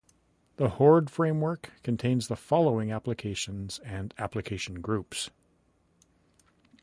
The 0.55 0.67
Horde 0.67 1.11
framework 1.11 1.73
contains 1.83 2.27
the 2.27 2.35
following 2.35 2.91
applications 2.91 3.77
and 3.85 4.15
application 4.17 4.81
groups. 4.81 5.29